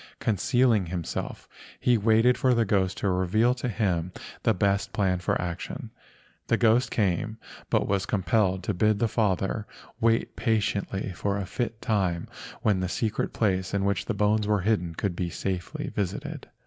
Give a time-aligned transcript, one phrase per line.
[0.19, 1.47] Concealing himself
[1.79, 5.91] he waited for the ghost to reveal to him the best plan for action.
[6.47, 7.37] The ghost came,
[7.69, 9.67] but was com¬ pelled to bid the father
[9.99, 12.27] wait patiently for a fit time
[12.63, 16.49] when the secret place in which the bones were hidden could be safely visited.